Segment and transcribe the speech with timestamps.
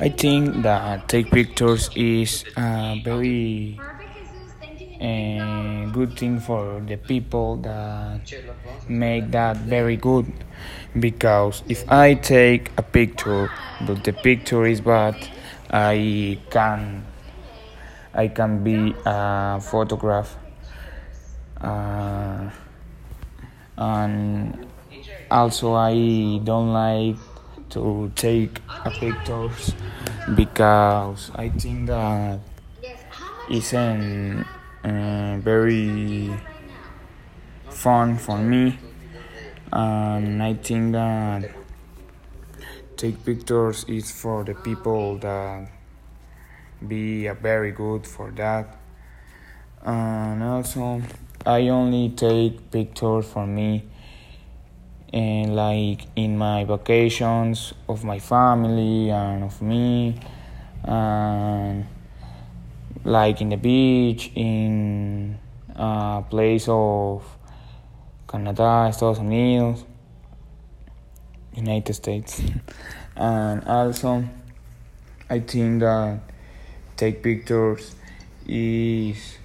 [0.00, 3.80] I think that take pictures is a very
[5.00, 8.20] uh, good thing for the people that
[8.88, 10.32] make that very good.
[10.98, 13.50] Because if I take a picture
[13.80, 15.16] but the picture is bad
[15.70, 17.06] I can
[18.14, 20.36] I can be a photograph.
[21.60, 22.50] Uh,
[23.76, 24.58] and
[25.30, 27.16] also I don't like
[27.70, 28.60] to take
[28.98, 29.74] pictures
[30.34, 32.40] because I think that
[33.50, 34.46] isn't
[34.84, 36.30] uh, very
[37.68, 38.78] fun for me.
[39.72, 41.50] And I think that
[42.96, 45.68] take pictures is for the people that
[46.86, 48.76] be very good for that.
[49.82, 51.02] And also
[51.46, 53.88] I only take pictures for me
[55.12, 60.18] and like in my vacations of my family and of me
[60.84, 61.86] and
[63.04, 65.38] like in the beach in
[65.74, 67.24] a place of
[68.28, 69.84] Canada, Estados Unidos,
[71.54, 72.42] United States.
[73.16, 74.24] And also
[75.28, 76.20] I think that
[76.96, 77.94] take pictures
[78.46, 79.36] is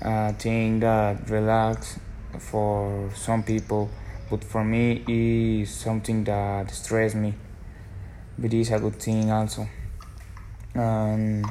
[0.00, 1.98] a thing that relax
[2.38, 3.90] for some people
[4.30, 7.34] but for me it's something that stress me.
[8.38, 9.68] But it's a good thing also.
[10.74, 11.46] And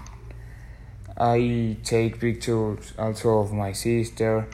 [1.18, 4.48] i take pictures also of my sister.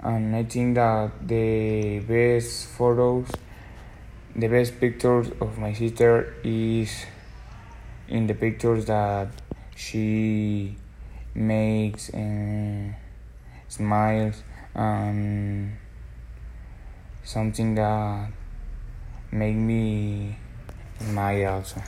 [0.00, 3.28] And i think that the best photos
[4.36, 7.06] the best pictures of my sister is
[8.08, 9.28] in the pictures that
[9.76, 10.76] she
[11.34, 12.94] makes and
[13.68, 14.42] smiles
[14.74, 15.76] and
[17.24, 18.28] something that
[19.32, 20.36] make me
[21.00, 21.82] smile also